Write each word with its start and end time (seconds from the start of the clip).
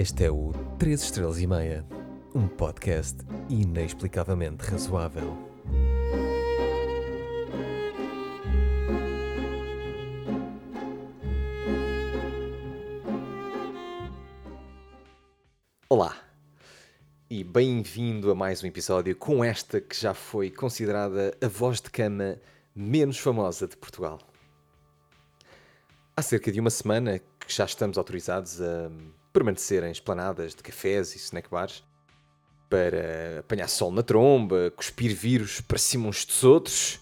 Este 0.00 0.24
é 0.24 0.30
o 0.30 0.50
3 0.78 0.98
Estrelas 0.98 1.38
e 1.42 1.46
Meia, 1.46 1.86
um 2.34 2.48
podcast 2.48 3.18
inexplicavelmente 3.50 4.64
razoável. 4.64 5.36
Olá 15.86 16.16
e 17.28 17.44
bem-vindo 17.44 18.30
a 18.30 18.34
mais 18.34 18.64
um 18.64 18.66
episódio 18.68 19.14
com 19.14 19.44
esta 19.44 19.82
que 19.82 19.94
já 19.94 20.14
foi 20.14 20.50
considerada 20.50 21.36
a 21.42 21.46
voz 21.46 21.78
de 21.78 21.90
cama 21.90 22.40
menos 22.74 23.18
famosa 23.18 23.68
de 23.68 23.76
Portugal. 23.76 24.18
Há 26.16 26.22
cerca 26.22 26.50
de 26.50 26.58
uma 26.58 26.70
semana 26.70 27.18
que 27.18 27.54
já 27.54 27.66
estamos 27.66 27.98
autorizados 27.98 28.62
a 28.62 28.90
permanecer 29.32 29.82
em 29.84 29.90
esplanadas 29.90 30.54
de 30.54 30.62
cafés 30.62 31.14
e 31.14 31.18
snack 31.18 31.48
bars 31.50 31.84
para 32.68 33.40
apanhar 33.40 33.68
sol 33.68 33.90
na 33.90 34.02
tromba, 34.02 34.72
cuspir 34.76 35.14
vírus 35.14 35.60
para 35.60 35.78
cima 35.78 36.08
uns 36.08 36.24
dos 36.24 36.44
outros 36.44 37.00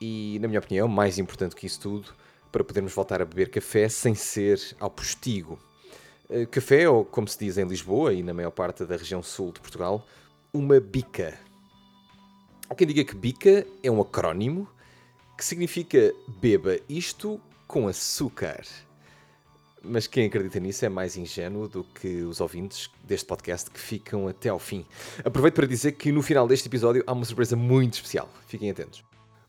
e, 0.00 0.38
na 0.40 0.48
minha 0.48 0.58
opinião, 0.58 0.88
mais 0.88 1.18
importante 1.18 1.54
que 1.54 1.66
isso 1.66 1.80
tudo, 1.80 2.12
para 2.50 2.64
podermos 2.64 2.92
voltar 2.92 3.22
a 3.22 3.24
beber 3.24 3.50
café 3.50 3.88
sem 3.88 4.14
ser 4.14 4.58
ao 4.80 4.90
postigo. 4.90 5.58
Eh, 6.28 6.46
Café, 6.46 6.88
ou 6.88 7.04
como 7.04 7.26
se 7.26 7.38
diz 7.38 7.58
em 7.58 7.64
Lisboa 7.64 8.12
e 8.12 8.22
na 8.22 8.32
maior 8.32 8.52
parte 8.52 8.84
da 8.84 8.96
região 8.96 9.22
sul 9.22 9.52
de 9.52 9.60
Portugal, 9.60 10.06
uma 10.52 10.80
bica. 10.80 11.38
Há 12.68 12.74
quem 12.74 12.86
diga 12.86 13.04
que 13.04 13.16
bica 13.16 13.66
é 13.82 13.90
um 13.90 14.00
acrónimo 14.00 14.68
que 15.36 15.44
significa 15.44 16.12
beba 16.40 16.78
isto 16.88 17.40
com 17.66 17.88
açúcar. 17.88 18.64
Mas 19.82 20.06
quem 20.06 20.26
acredita 20.26 20.60
nisso 20.60 20.84
é 20.84 20.88
mais 20.88 21.16
ingênuo 21.16 21.66
do 21.66 21.82
que 21.82 22.22
os 22.22 22.40
ouvintes 22.40 22.90
deste 23.02 23.26
podcast 23.26 23.70
que 23.70 23.80
ficam 23.80 24.28
até 24.28 24.50
ao 24.50 24.58
fim. 24.58 24.84
Aproveito 25.24 25.54
para 25.54 25.66
dizer 25.66 25.92
que 25.92 26.12
no 26.12 26.20
final 26.20 26.46
deste 26.46 26.68
episódio 26.68 27.02
há 27.06 27.12
uma 27.12 27.24
surpresa 27.24 27.56
muito 27.56 27.94
especial. 27.94 28.28
Fiquem 28.46 28.70
atentos. 28.70 29.02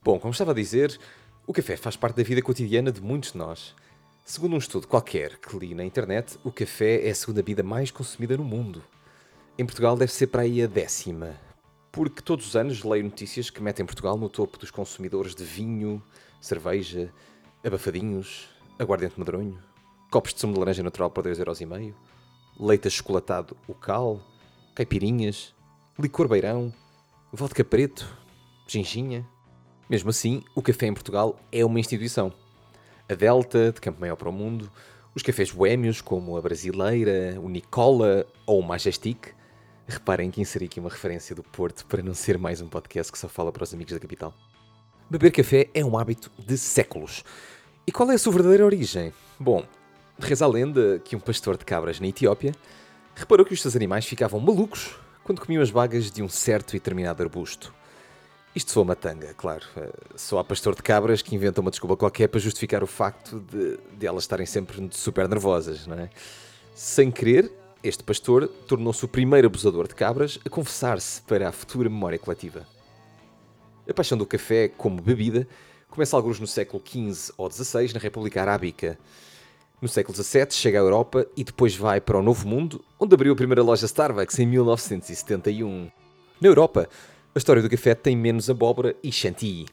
Bom, 0.04 0.18
como 0.20 0.32
estava 0.32 0.52
a 0.52 0.56
dizer, 0.56 0.98
o 1.46 1.52
café 1.52 1.76
faz 1.76 1.98
parte 1.98 2.16
da 2.16 2.24
vida 2.24 2.42
cotidiana 2.42 2.92
de 2.92 3.02
muitos 3.02 3.34
de 3.34 3.38
nós. 3.38 3.76
Segundo 4.24 4.54
um 4.54 4.58
estudo 4.58 4.88
qualquer 4.88 5.38
que 5.38 5.58
li 5.58 5.76
na 5.76 5.84
internet, 5.84 6.40
o 6.44 6.52
café 6.52 7.06
é 7.06 7.10
a 7.10 7.16
segunda 7.16 7.42
bebida 7.42 7.62
mais 7.62 7.92
consumida 7.92 8.38
no 8.38 8.44
mundo. 8.46 8.82
Em 9.58 9.66
Portugal 9.66 9.98
deve 9.98 10.14
ser 10.14 10.28
para 10.28 10.44
aí 10.44 10.64
a 10.64 10.68
décima, 10.68 11.36
porque 11.92 12.22
todos 12.22 12.48
os 12.48 12.56
anos 12.56 12.84
leio 12.84 13.04
notícias 13.04 13.50
que 13.50 13.62
metem 13.62 13.86
Portugal 13.86 14.18
no 14.18 14.30
topo 14.30 14.58
dos 14.58 14.72
consumidores 14.72 15.36
de 15.36 15.44
vinho, 15.44 16.02
cerveja, 16.40 17.12
abafadinhos, 17.64 18.50
aguardente 18.80 19.20
madronho, 19.20 19.60
copos 20.12 20.34
de 20.34 20.42
sumo 20.42 20.54
de 20.54 20.60
laranja 20.60 20.84
natural 20.84 21.10
por 21.10 21.24
2,5€, 21.24 21.94
leite 22.60 22.88
achocolatado 22.88 23.56
o 23.66 23.74
cal, 23.74 24.20
caipirinhas, 24.76 25.56
licor 25.98 26.28
beirão, 26.28 26.74
vodka 27.32 27.64
preto, 27.64 28.06
ginginha. 28.68 29.26
Mesmo 29.90 30.10
assim, 30.10 30.44
o 30.54 30.62
café 30.62 30.88
em 30.88 30.94
Portugal 30.94 31.40
é 31.50 31.64
uma 31.64 31.80
instituição. 31.80 32.32
A 33.10 33.14
Delta, 33.14 33.72
de 33.72 33.80
Campo 33.80 34.02
Maior 34.02 34.18
para 34.18 34.30
o 34.30 34.34
Mundo, 34.34 34.70
os 35.16 35.24
cafés 35.24 35.50
boémios 35.50 36.02
como 36.02 36.36
a 36.36 36.42
Brasileira, 36.42 37.40
o 37.42 37.48
Nicola 37.48 38.26
ou 38.46 38.60
o 38.60 38.64
Majestic. 38.64 39.34
Reparem 39.88 40.30
que 40.30 40.42
inseri 40.42 40.66
aqui 40.66 40.80
uma 40.80 40.90
referência 40.90 41.34
do 41.34 41.44
Porto 41.44 41.86
para 41.86 42.04
não 42.04 42.14
ser 42.14 42.38
mais 42.38 42.60
um 42.60 42.68
podcast 42.68 43.12
que 43.12 43.18
só 43.18 43.30
fala 43.30 43.52
para 43.52 43.64
os 43.64 43.74
amigos 43.74 43.94
da 43.94 44.00
capital. 44.00 44.34
Beber 45.10 45.32
café 45.32 45.70
é 45.74 45.84
um 45.84 45.98
hábito 45.98 46.30
de 46.38 46.58
séculos. 46.58 47.24
E 47.88 47.92
qual 47.92 48.12
é 48.12 48.16
a 48.16 48.18
sua 48.18 48.32
verdadeira 48.32 48.66
origem? 48.66 49.12
Bom, 49.38 49.66
reza 50.28 50.46
a 50.46 50.48
lenda 50.48 51.00
que 51.04 51.16
um 51.16 51.20
pastor 51.20 51.58
de 51.58 51.66
cabras 51.66 52.00
na 52.00 52.08
Etiópia 52.08 52.54
reparou 53.16 53.46
que 53.46 53.54
os 53.54 53.62
seus 53.62 53.76
animais 53.76 54.06
ficavam 54.06 54.40
malucos 54.40 54.96
quando 55.24 55.42
comiam 55.42 55.62
as 55.62 55.72
bagas 55.72 56.12
de 56.12 56.24
um 56.24 56.30
certo 56.30 56.72
e 56.72 56.80
determinado 56.80 57.22
arbusto. 57.22 57.74
Isto 58.54 58.72
soa 58.72 58.84
uma 58.84 58.96
tanga, 58.96 59.34
claro. 59.34 59.66
Eh, 59.78 59.90
Só 60.16 60.40
há 60.40 60.44
pastor 60.44 60.76
de 60.76 60.84
cabras 60.84 61.22
que 61.22 61.34
inventa 61.34 61.62
uma 61.62 61.72
desculpa 61.72 61.96
qualquer 61.96 62.28
para 62.28 62.40
justificar 62.40 62.84
o 62.84 62.88
facto 62.88 63.40
de, 63.40 63.78
de 63.98 64.06
elas 64.06 64.24
estarem 64.24 64.46
sempre 64.46 64.90
super 64.92 65.28
nervosas, 65.28 65.88
não 65.88 65.98
é? 65.98 66.10
Sem 66.76 67.10
querer, 67.12 67.50
este 67.82 68.04
pastor 68.04 68.48
tornou-se 68.68 69.04
o 69.06 69.08
primeiro 69.08 69.48
abusador 69.48 69.88
de 69.88 69.96
cabras 69.96 70.38
a 70.46 70.50
confessar-se 70.50 71.22
para 71.22 71.48
a 71.48 71.52
futura 71.52 71.90
memória 71.90 72.20
coletiva. 72.20 72.68
A 73.90 73.94
paixão 73.94 74.18
do 74.18 74.26
café 74.26 74.68
como 74.68 75.02
bebida 75.02 75.48
começa 75.90 76.16
alguns 76.16 76.40
no 76.40 76.48
século 76.48 76.84
XV 76.86 77.34
ou 77.38 77.50
XVI 77.50 77.94
na 77.94 78.00
República 78.00 78.42
Arábica. 78.42 78.98
No 79.82 79.88
século 79.88 80.16
XVII 80.16 80.52
chega 80.52 80.78
à 80.78 80.84
Europa 80.84 81.26
e 81.36 81.44
depois 81.44 81.76
vai 81.76 82.00
para 82.00 82.16
o 82.16 82.22
Novo 82.22 82.48
Mundo, 82.48 82.86
onde 83.00 83.16
abriu 83.16 83.34
a 83.34 83.36
primeira 83.36 83.64
loja 83.64 83.88
Starbucks 83.88 84.38
em 84.38 84.46
1971. 84.46 85.90
Na 86.40 86.48
Europa, 86.48 86.88
a 87.34 87.38
história 87.40 87.64
do 87.64 87.70
café 87.70 87.96
tem 87.96 88.16
menos 88.16 88.48
abóbora 88.48 88.96
e 89.04 89.12
chantilly. 89.12 89.66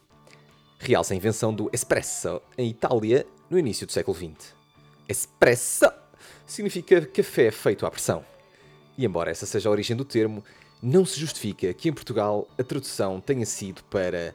Realça 0.79 1.13
a 1.13 1.17
invenção 1.17 1.53
do 1.53 1.69
espresso 1.75 2.41
em 2.57 2.71
Itália 2.71 3.27
no 3.51 3.59
início 3.59 3.87
do 3.87 3.93
século 3.93 4.17
XX. 4.17 4.55
Espresso 5.07 5.93
significa 6.47 7.05
café 7.05 7.51
feito 7.51 7.85
à 7.85 7.91
pressão. 7.91 8.25
E 8.97 9.05
embora 9.05 9.31
essa 9.31 9.45
seja 9.45 9.69
a 9.69 9.73
origem 9.73 9.95
do 9.95 10.07
termo, 10.07 10.43
não 10.83 11.05
se 11.05 11.21
justifica 11.21 11.75
que 11.75 11.91
em 11.91 11.93
Portugal 11.93 12.49
a 12.59 12.65
tradução 12.65 13.21
tenha 13.21 13.45
sido 13.45 13.85
para 13.85 14.35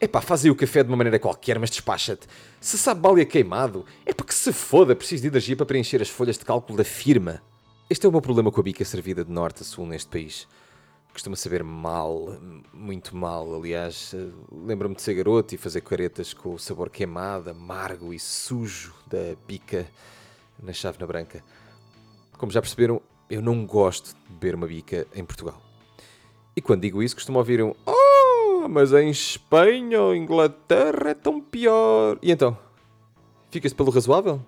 Epá, 0.00 0.20
faz 0.20 0.44
aí 0.44 0.50
o 0.50 0.56
café 0.56 0.82
de 0.82 0.88
uma 0.88 0.96
maneira 0.96 1.18
qualquer, 1.18 1.58
mas 1.58 1.70
despacha-te. 1.70 2.26
Se 2.60 2.76
sabe 2.76 3.00
balia 3.00 3.24
queimado, 3.24 3.86
é 4.04 4.12
porque 4.12 4.32
se 4.32 4.52
foda, 4.52 4.94
preciso 4.94 5.22
de 5.22 5.28
energia 5.28 5.56
para 5.56 5.66
preencher 5.66 6.02
as 6.02 6.08
folhas 6.08 6.36
de 6.36 6.44
cálculo 6.44 6.76
da 6.76 6.84
firma. 6.84 7.42
Este 7.88 8.04
é 8.06 8.08
o 8.08 8.12
meu 8.12 8.20
problema 8.20 8.50
com 8.50 8.60
a 8.60 8.64
bica 8.64 8.84
servida 8.84 9.24
de 9.24 9.30
norte 9.30 9.62
a 9.62 9.64
sul 9.64 9.86
neste 9.86 10.10
país. 10.10 10.48
Costuma 11.12 11.36
saber 11.36 11.62
mal, 11.62 12.36
muito 12.72 13.16
mal. 13.16 13.54
Aliás, 13.54 14.12
eh, 14.14 14.30
lembro-me 14.50 14.96
de 14.96 15.02
ser 15.02 15.14
garoto 15.14 15.54
e 15.54 15.58
fazer 15.58 15.80
caretas 15.80 16.34
com 16.34 16.54
o 16.54 16.58
sabor 16.58 16.90
queimado, 16.90 17.50
amargo 17.50 18.12
e 18.12 18.18
sujo 18.18 18.92
da 19.06 19.36
bica 19.46 19.86
na 20.60 20.72
chávena 20.72 21.06
branca. 21.06 21.44
Como 22.36 22.50
já 22.50 22.60
perceberam, 22.60 23.00
eu 23.30 23.40
não 23.40 23.64
gosto 23.64 24.14
de 24.14 24.32
beber 24.32 24.56
uma 24.56 24.66
bica 24.66 25.06
em 25.14 25.24
Portugal. 25.24 25.62
E 26.56 26.60
quando 26.60 26.82
digo 26.82 27.02
isso, 27.02 27.14
costumo 27.14 27.38
ouvir 27.38 27.62
um 27.62 27.74
Oh, 28.64 28.68
mas 28.68 28.94
em 28.94 29.10
Espanha 29.10 30.00
ou 30.00 30.16
Inglaterra 30.16 31.10
é 31.10 31.14
tão 31.14 31.38
pior. 31.38 32.18
E 32.22 32.32
então? 32.32 32.56
Fica-se 33.50 33.74
pelo 33.74 33.90
razoável? 33.90 34.40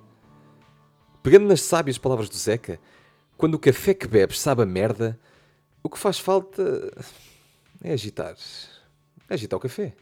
Pegando 1.22 1.47
nas 1.47 1.60
sábias 1.60 1.99
palavras 1.99 2.31
do 2.31 2.34
Zeca, 2.34 2.81
quando 3.37 3.56
o 3.56 3.59
café 3.59 3.93
que 3.93 4.06
bebes 4.06 4.41
sabe 4.41 4.62
a 4.62 4.66
merda, 4.66 5.21
o 5.82 5.91
que 5.91 5.99
faz 5.99 6.19
falta 6.19 6.91
é 7.82 7.93
agitar. 7.93 8.34
É 9.28 9.34
agitar 9.34 9.59
o 9.59 9.60
café. 9.60 9.93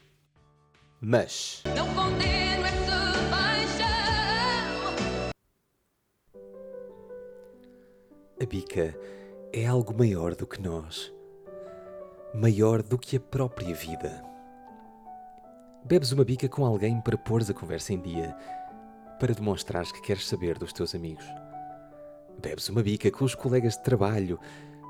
Mas. 1.01 1.61
Não 1.75 1.85
condeno 1.93 2.65
essa 2.65 3.11
paixão. 3.29 4.95
A 8.41 8.45
bica 8.45 8.97
é 9.51 9.65
algo 9.65 9.93
maior 9.93 10.35
do 10.35 10.47
que 10.47 10.61
nós, 10.61 11.11
maior 12.35 12.83
do 12.83 12.97
que 12.97 13.15
a 13.15 13.19
própria 13.19 13.73
vida. 13.73 14.21
Bebes 15.85 16.11
uma 16.11 16.25
bica 16.25 16.49
com 16.49 16.65
alguém 16.65 16.99
para 16.99 17.17
pôres 17.17 17.49
a 17.49 17.53
conversa 17.53 17.93
em 17.93 18.01
dia, 18.01 18.35
para 19.19 19.33
demonstrares 19.33 19.91
que 19.91 20.01
queres 20.01 20.27
saber 20.27 20.59
dos 20.59 20.73
teus 20.73 20.93
amigos. 20.93 21.25
Bebes 22.41 22.67
uma 22.67 22.83
bica 22.83 23.09
com 23.09 23.23
os 23.23 23.33
colegas 23.33 23.77
de 23.77 23.83
trabalho, 23.83 24.37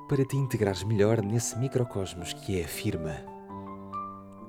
para 0.10 0.26
te 0.26 0.36
integrares 0.36 0.84
melhor 0.84 1.22
nesse 1.22 1.58
microcosmos 1.60 2.34
que 2.34 2.60
é 2.60 2.66
a 2.66 2.68
firma. 2.68 3.16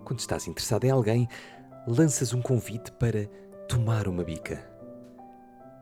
Quando 0.05 0.21
estás 0.21 0.47
interessado 0.49 0.85
em 0.85 0.91
alguém, 0.91 1.29
lanças 1.87 2.33
um 2.33 2.41
convite 2.41 2.91
para 2.93 3.27
tomar 3.69 4.09
uma 4.09 4.25
bica. 4.25 4.65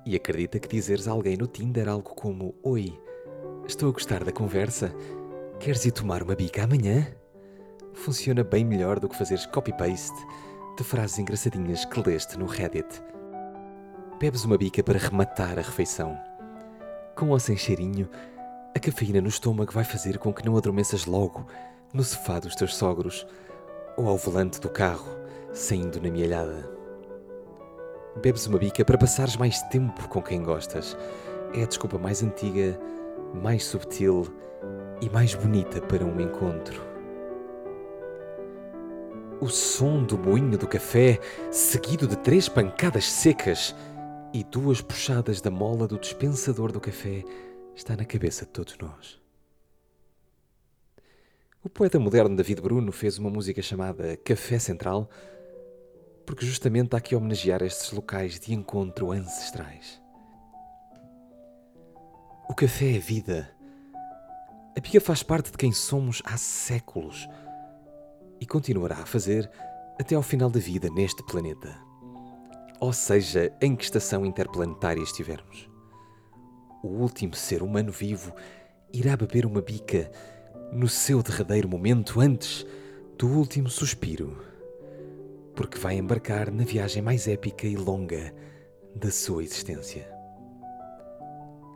E 0.04 0.16
acredita 0.16 0.58
que 0.58 0.68
dizeres 0.68 1.06
a 1.06 1.12
alguém 1.12 1.36
no 1.36 1.46
Tinder 1.46 1.88
algo 1.88 2.10
como: 2.14 2.54
Oi, 2.62 2.92
estou 3.66 3.88
a 3.88 3.92
gostar 3.92 4.24
da 4.24 4.32
conversa, 4.32 4.92
queres 5.64 5.86
ir 5.86 5.92
tomar 5.92 6.22
uma 6.22 6.34
bica 6.34 6.64
amanhã? 6.64 7.06
Funciona 7.94 8.44
bem 8.44 8.62
melhor 8.62 9.00
do 9.00 9.08
que 9.08 9.16
fazeres 9.16 9.46
copy-paste 9.46 10.14
de 10.76 10.84
frases 10.84 11.18
engraçadinhas 11.18 11.86
que 11.86 12.06
leste 12.06 12.38
no 12.38 12.44
Reddit. 12.44 13.02
Bebes 14.20 14.44
uma 14.44 14.58
bica 14.58 14.82
para 14.82 14.98
rematar 14.98 15.58
a 15.58 15.62
refeição. 15.62 16.18
Com 17.16 17.30
ou 17.30 17.40
sem 17.40 17.56
cheirinho, 17.56 18.10
a 18.76 18.78
cafeína 18.78 19.22
no 19.22 19.28
estômago 19.28 19.72
vai 19.72 19.84
fazer 19.84 20.18
com 20.18 20.34
que 20.34 20.44
não 20.44 20.58
adormeças 20.58 21.06
logo 21.06 21.46
no 21.94 22.04
sofá 22.04 22.38
dos 22.38 22.54
teus 22.54 22.76
sogros 22.76 23.26
ou 23.96 24.06
ao 24.06 24.18
volante 24.18 24.60
do 24.60 24.68
carro, 24.68 25.16
saindo 25.54 25.98
na 25.98 26.10
mielhada. 26.10 26.70
Bebes 28.22 28.46
uma 28.46 28.58
bica 28.58 28.84
para 28.84 28.98
passares 28.98 29.34
mais 29.34 29.62
tempo 29.62 30.10
com 30.10 30.20
quem 30.20 30.42
gostas. 30.42 30.94
É 31.54 31.62
a 31.62 31.66
desculpa 31.66 31.96
mais 31.96 32.22
antiga, 32.22 32.78
mais 33.32 33.64
subtil 33.64 34.30
e 35.04 35.10
mais 35.10 35.34
bonita 35.34 35.82
para 35.82 36.02
um 36.02 36.18
encontro. 36.18 36.82
O 39.38 39.48
som 39.50 40.02
do 40.02 40.16
moinho 40.16 40.56
do 40.56 40.66
café, 40.66 41.20
seguido 41.50 42.08
de 42.08 42.16
três 42.16 42.48
pancadas 42.48 43.12
secas 43.12 43.74
e 44.32 44.42
duas 44.42 44.80
puxadas 44.80 45.42
da 45.42 45.50
mola 45.50 45.86
do 45.86 45.98
dispensador 45.98 46.72
do 46.72 46.80
café, 46.80 47.22
está 47.76 47.94
na 47.94 48.06
cabeça 48.06 48.46
de 48.46 48.52
todos 48.52 48.78
nós. 48.78 49.20
O 51.62 51.68
poeta 51.68 51.98
moderno 51.98 52.34
David 52.34 52.62
Bruno 52.62 52.90
fez 52.90 53.18
uma 53.18 53.28
música 53.28 53.60
chamada 53.60 54.16
Café 54.16 54.58
Central 54.58 55.10
porque 56.24 56.46
justamente 56.46 56.96
há 56.96 57.00
que 57.00 57.14
homenagear 57.14 57.62
estes 57.62 57.92
locais 57.92 58.40
de 58.40 58.54
encontro 58.54 59.12
ancestrais. 59.12 60.00
O 62.48 62.54
café 62.54 62.96
é 62.96 62.98
vida. 62.98 63.53
A 64.76 64.80
pica 64.80 65.00
faz 65.00 65.22
parte 65.22 65.52
de 65.52 65.56
quem 65.56 65.72
somos 65.72 66.20
há 66.24 66.36
séculos 66.36 67.28
e 68.40 68.46
continuará 68.46 68.96
a 68.96 69.06
fazer 69.06 69.48
até 70.00 70.16
ao 70.16 70.22
final 70.22 70.50
da 70.50 70.58
vida 70.58 70.88
neste 70.90 71.22
planeta. 71.22 71.78
Ou 72.80 72.92
seja, 72.92 73.52
em 73.60 73.76
que 73.76 73.84
estação 73.84 74.26
interplanetária 74.26 75.00
estivermos. 75.00 75.70
O 76.82 76.88
último 76.88 77.34
ser 77.34 77.62
humano 77.62 77.92
vivo 77.92 78.34
irá 78.92 79.16
beber 79.16 79.46
uma 79.46 79.62
bica 79.62 80.10
no 80.72 80.88
seu 80.88 81.22
derradeiro 81.22 81.68
momento 81.68 82.20
antes 82.20 82.66
do 83.16 83.28
último 83.28 83.70
suspiro, 83.70 84.44
porque 85.54 85.78
vai 85.78 85.96
embarcar 85.96 86.50
na 86.50 86.64
viagem 86.64 87.00
mais 87.00 87.28
épica 87.28 87.64
e 87.66 87.76
longa 87.76 88.34
da 88.94 89.10
sua 89.10 89.44
existência. 89.44 90.12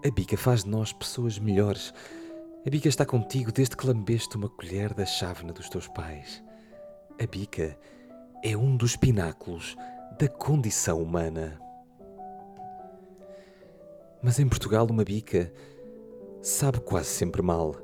A 0.05 0.11
bica 0.11 0.37
faz 0.37 0.65
de 0.65 0.71
nós 0.71 0.93
pessoas 0.93 1.39
melhores. 1.39 1.95
A 2.67 2.71
bica 2.71 2.89
está 2.89 3.07
contigo 3.07 3.53
desde 3.53 3.77
que 3.77 3.87
lambeste 3.87 4.37
uma 4.37 4.49
colher 4.49 4.93
da 4.93 5.07
chávena 5.07 5.53
dos 5.53 5.69
teus 5.69 5.87
pais. 5.87 6.43
A 7.23 7.25
bica 7.25 7.79
é 8.45 8.57
um 8.57 8.77
dos 8.77 8.97
pináculos 8.97 9.77
da 10.19 10.29
condição 10.29 11.01
humana. 11.01 11.61
Mas 14.21 14.41
em 14.41 14.49
Portugal, 14.49 14.87
uma 14.91 15.05
bica 15.05 15.53
sabe 16.43 16.81
quase 16.81 17.07
sempre 17.07 17.43
mal. 17.43 17.77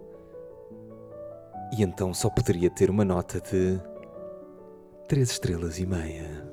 E 1.78 1.82
então 1.82 2.12
só 2.12 2.28
poderia 2.28 2.68
ter 2.68 2.90
uma 2.90 3.04
nota 3.04 3.40
de 3.40 3.80
três 5.06 5.30
estrelas 5.30 5.78
e 5.78 5.86
meia. 5.86 6.52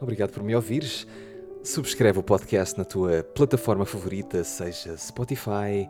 Obrigado 0.00 0.32
por 0.32 0.42
me 0.42 0.56
ouvires. 0.56 1.06
Subscreve 1.62 2.18
o 2.18 2.22
podcast 2.22 2.78
na 2.78 2.84
tua 2.84 3.22
plataforma 3.22 3.84
favorita, 3.84 4.42
seja 4.42 4.96
Spotify, 4.96 5.88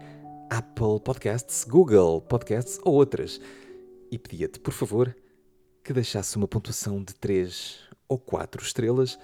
Apple 0.50 1.00
Podcasts, 1.04 1.64
Google 1.64 2.20
Podcasts 2.22 2.80
ou 2.84 2.94
outras. 2.94 3.40
E 4.10 4.18
pedia-te, 4.18 4.58
por 4.58 4.72
favor, 4.72 5.14
que 5.84 5.92
deixasse 5.92 6.36
uma 6.36 6.48
pontuação 6.48 7.02
de 7.02 7.14
3 7.14 7.78
ou 8.08 8.18
4 8.18 8.62
estrelas 8.62 9.18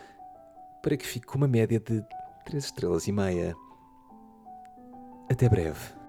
para 0.82 0.96
que 0.96 1.06
fique 1.06 1.26
com 1.26 1.38
uma 1.38 1.48
média 1.48 1.80
de 1.80 2.04
3 2.44 2.64
estrelas 2.64 3.08
e 3.08 3.12
meia. 3.12 3.56
Até 5.28 5.48
breve. 5.48 6.03